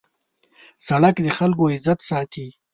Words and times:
سړک 0.87 1.15
د 1.21 1.27
خلکو 1.37 1.63
عزت 1.73 1.99
ساتي. 2.09 2.47